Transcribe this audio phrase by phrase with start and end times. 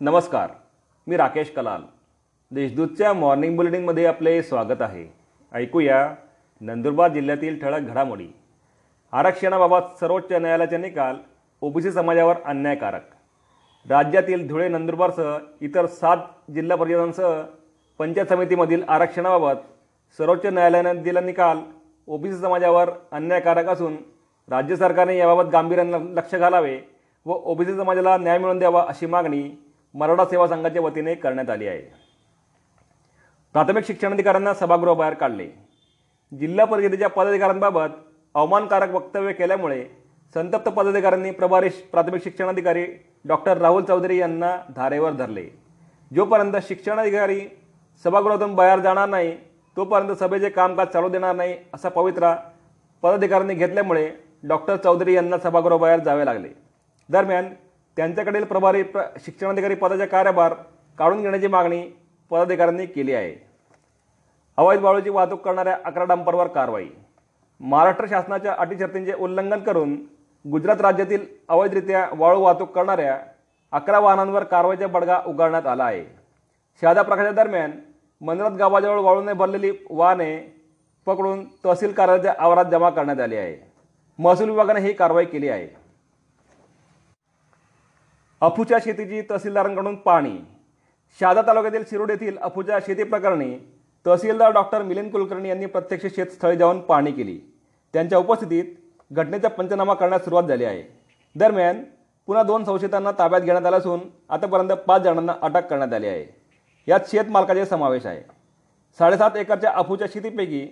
[0.00, 0.50] नमस्कार
[1.06, 1.82] मी राकेश कलाल.
[2.52, 5.04] देशदूतच्या मॉर्निंग बुलेटिनमध्ये आपले स्वागत आहे.
[5.52, 5.98] ऐकूया
[6.60, 8.28] नंदुरबार जिल्ह्यातील ठळक घडामोडी.
[9.12, 11.16] आरक्षणाबाबत सर्वोच्च न्यायालयाचे निकाल
[11.62, 13.02] ओबीसी समाजावर अन्यायकारक.
[13.86, 17.40] राज्यातील धुळे नंदुरबारसह इतर सात जिल्हा परिषदांसह
[18.00, 19.62] पंचायत समितीमधील आरक्षणाबाबत
[20.18, 21.60] सर्वोच्च न्यायालयाने दिला निकाल
[22.08, 23.96] ओबीसी समाजावर अन्यायकारक असून
[24.48, 26.78] राज्य सरकारने याबाबत गांभीर्याने लक्ष घालावे
[27.26, 29.48] व ओबीसी समाजाला न्याय मिळवून द्यावा अशी मागणी
[29.94, 31.80] मराठा सेवा संघाच्या वतीने करण्यात आली आहे.
[33.54, 35.48] प्राथमिक शिक्षणाधिकाऱ्यांना सभागृहाबाहेर काढले.
[36.32, 37.96] जिल्हा परिषदेच्या पदाधिकाऱ्यांबाबत
[38.34, 39.84] अवमानकारक वक्तव्य केल्यामुळे
[40.34, 42.86] संतप्त पदाधिकाऱ्यांनी प्रभारी प्राथमिक शिक्षणाधिकारी
[43.24, 45.46] डॉक्टर राहुल चौधरी यांना धारेवर धरले.
[46.10, 47.40] जोपर्यंत शिक्षणाधिकारी
[48.04, 49.36] सभागृहातून बाहेर जाणार नाही
[49.76, 52.34] तोपर्यंत सभेचे कामकाज चालू देणार नाही असा पवित्रा
[53.02, 54.10] पदाधिकाऱ्यांनी घेतल्यामुळे
[54.48, 56.48] डॉक्टर चौधरी यांना सभागृहाबाहेर जावे लागले.
[57.08, 57.48] दरम्यान
[58.00, 60.54] त्यांच्याकडील प्रभारी प्र शिक्षणाधिकारी पदाचा कार्यभार
[60.98, 61.80] काढून घेण्याची मागणी
[62.30, 63.34] पदाधिकाऱ्यांनी केली आहे.
[64.56, 66.86] अवैध वाळूची वाहतूक करणाऱ्या अकरा डंपरवर कारवाई.
[67.60, 69.94] महाराष्ट्र शासनाच्या अटी शर्तींचे उल्लंघन करून
[70.50, 73.18] गुजरात राज्यातील अवैधरित्या वाळू वाहतूक करणाऱ्या
[73.72, 76.04] अकरा वाहनांवर कारवाईचा बडगा उगारण्यात आला आहे.
[76.80, 77.70] शहादा प्रकाशादरम्यान
[78.20, 80.62] मंदिरात गावाजवळ वाळूने भरलेली वाहने
[81.06, 83.72] पकडून तहसील कार्यालयाच्या आवारात जमा करण्यात आली आहे.
[84.18, 85.89] महसूल विभागाने ही कारवाई केली आहे.
[88.42, 90.36] अफूच्या शेतीची तहसीलदारांकडून पाणी.
[91.20, 93.56] शहादा तालुक्यातील शिरोड येथील अफूच्या शेती प्रकरणी
[94.06, 97.38] तहसीलदार डॉक्टर मिलिंद कुलकर्णी यांनी प्रत्यक्ष शेतस्थळी जाऊन पाहणी केली.
[97.94, 98.64] त्यांच्या उपस्थितीत
[99.10, 100.82] घटनेचा पंचनामा करण्यास सुरुवात झाली आहे.
[101.36, 101.82] दरम्यान
[102.28, 106.24] पुन्हा दोन संशयितांना ताब्यात घेण्यात आलं असून आतापर्यंत पाच जणांना अटक करण्यात आली आहे.
[106.88, 108.22] यात शेतमालकाचे समावेश आहे.
[108.98, 110.66] साडेसात एकरच्या अफूच्या शेतीपैकी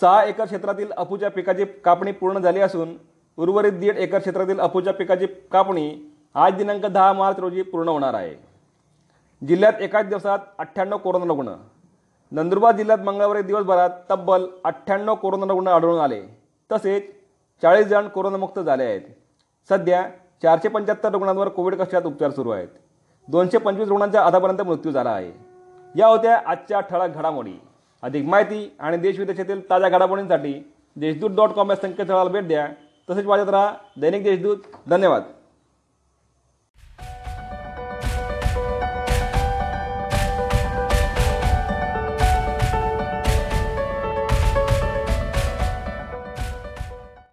[0.00, 2.96] सहा एकर क्षेत्रातील अफूच्या पिकाची कापणी पूर्ण झाली असून
[3.38, 5.90] उर्वरित दीड एकर क्षेत्रातील अफूच्या पिकाची कापणी
[6.34, 8.34] आज दिनांक दहा मार्च रोजी पूर्ण होणार आहे.
[9.46, 11.54] जिल्ह्यात एकाच दिवसात अठ्ठ्याण्णव कोरोना रुग्ण.
[12.30, 16.22] नंदुरबार जिल्ह्यात मंगळवारी दिवसभरात तब्बल अठ्ठ्याण्णव कोरोना रुग्ण आढळून आले.
[16.72, 17.02] तसेच
[17.62, 19.00] चाळीस जण कोरोनामुक्त झाले आहेत.
[19.68, 20.08] सध्या
[20.42, 22.68] चारशे पंच्याहत्तर रुग्णांवर कोविड कक्षात उपचार सुरू आहेत.
[23.28, 25.32] दोनशे पंचवीस रुग्णांचा आतापर्यंत मृत्यू झाला आहे.
[25.96, 27.54] या होत्या आजच्या ठळक घडामोडी.
[28.02, 32.68] अधिक माहिती आणि देशविदेशातील ताज्या घडामोडींसाठी देशदूत डॉट कॉम या संकेतस्थळाला भेट द्या.
[33.10, 34.56] तसेच वाजत राहा दैनिक देशदूत.
[34.90, 35.22] धन्यवाद.